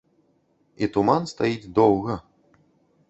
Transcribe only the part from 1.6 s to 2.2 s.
доўга!